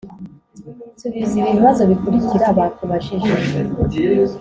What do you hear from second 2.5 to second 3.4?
bakubajije